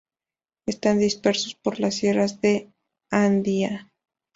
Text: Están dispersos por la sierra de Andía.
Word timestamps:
Están 0.65 0.97
dispersos 0.97 1.53
por 1.53 1.79
la 1.79 1.91
sierra 1.91 2.25
de 2.41 2.71
Andía. 3.11 3.91